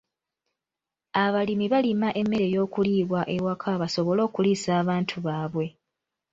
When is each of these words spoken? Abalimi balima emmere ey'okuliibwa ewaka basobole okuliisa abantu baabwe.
Abalimi 1.23 1.65
balima 1.73 2.09
emmere 2.21 2.45
ey'okuliibwa 2.49 3.21
ewaka 3.35 3.71
basobole 3.81 4.21
okuliisa 4.27 4.69
abantu 4.81 5.15
baabwe. 5.25 5.65